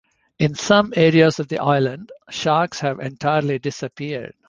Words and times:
In 0.39 0.55
some 0.55 0.93
areas 0.95 1.37
of 1.39 1.47
the 1.47 1.59
island, 1.59 2.11
sharks 2.31 2.79
have 2.79 2.99
entirely 2.99 3.59
disappeared. 3.59 4.33